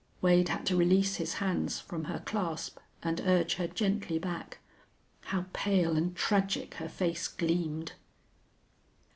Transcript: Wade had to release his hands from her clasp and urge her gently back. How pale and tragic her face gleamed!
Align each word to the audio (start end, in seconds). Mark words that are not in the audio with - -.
Wade 0.19 0.49
had 0.49 0.65
to 0.65 0.75
release 0.75 1.17
his 1.17 1.35
hands 1.35 1.79
from 1.79 2.05
her 2.05 2.17
clasp 2.17 2.79
and 3.03 3.21
urge 3.23 3.57
her 3.57 3.67
gently 3.67 4.17
back. 4.17 4.57
How 5.25 5.45
pale 5.53 5.95
and 5.95 6.15
tragic 6.15 6.73
her 6.73 6.89
face 6.89 7.27
gleamed! 7.27 7.93